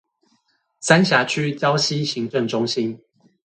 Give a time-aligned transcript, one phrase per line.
[0.79, 2.99] 三峽區礁溪行政中心